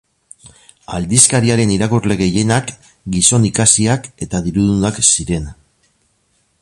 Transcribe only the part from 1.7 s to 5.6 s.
irakurle gehienak gizon ikasiak eta dirudunak ziren.